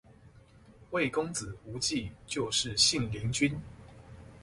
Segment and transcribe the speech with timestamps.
[0.89, 3.55] 魏公子無忌就是信陵君